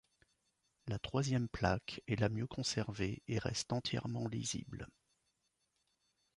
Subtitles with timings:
[0.87, 4.87] La troisième plaque est la mieux conservée est reste entièrement lisible.